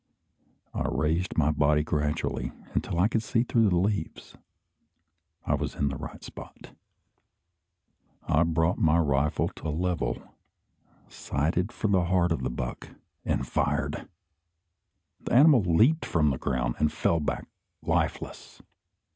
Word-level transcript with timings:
I 0.73 0.87
raised 0.89 1.37
my 1.37 1.51
body 1.51 1.83
gradually 1.83 2.51
until 2.73 2.97
I 2.99 3.07
could 3.07 3.21
see 3.21 3.43
through 3.43 3.69
the 3.69 3.75
leaves. 3.77 4.35
I 5.45 5.53
was 5.53 5.75
in 5.75 5.89
the 5.89 5.95
right 5.95 6.23
spot. 6.23 6.73
I 8.23 8.41
brought 8.41 8.79
my 8.79 8.97
rifle 8.97 9.49
to 9.49 9.67
a 9.67 9.69
level, 9.69 10.19
sighted 11.07 11.71
for 11.71 11.87
the 11.87 12.05
heart 12.05 12.31
of 12.31 12.41
the 12.41 12.49
buck, 12.49 12.95
and 13.25 13.45
fired. 13.45 14.09
The 15.19 15.33
animal 15.33 15.61
leaped 15.61 16.05
from 16.07 16.31
the 16.31 16.39
ground, 16.39 16.77
and 16.79 16.91
fell 16.91 17.19
back 17.19 17.47
lifeless. 17.83 18.59